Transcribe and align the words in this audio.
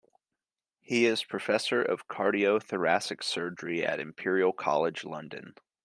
He 0.79 1.05
is 1.05 1.23
Professor 1.23 1.79
of 1.83 2.07
Cardiothoracic 2.07 3.21
Surgery 3.23 3.85
at 3.85 3.99
Imperial 3.99 4.51
College 4.51 5.03
London. 5.03 5.53